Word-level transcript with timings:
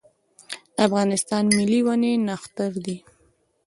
د 0.75 0.77
افغانستان 0.87 1.43
ملي 1.57 1.79
ونې 1.85 2.13
نښتر 2.27 2.71
دی 2.85 2.97